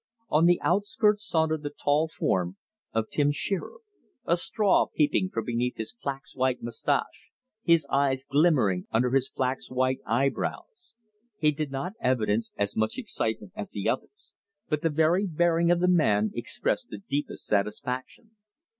[0.29, 2.57] On the outskirts sauntered the tall form
[2.91, 3.81] of Tim Shearer,
[4.25, 7.29] a straw peeping from beneath his flax white mustache,
[7.61, 10.95] his eyes glimmering under his flax white eyebrows.
[11.37, 14.33] He did not evidence as much excitement as the others,
[14.67, 18.31] but the very bearing of the man expressed the deepest satisfaction.